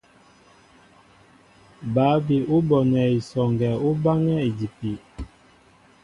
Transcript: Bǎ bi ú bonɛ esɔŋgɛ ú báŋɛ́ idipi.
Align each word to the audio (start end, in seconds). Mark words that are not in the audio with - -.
Bǎ 1.93 2.07
bi 2.25 2.37
ú 2.55 2.57
bonɛ 2.67 3.01
esɔŋgɛ 3.17 3.69
ú 3.87 3.89
báŋɛ́ 4.03 4.39
idipi. 4.49 4.91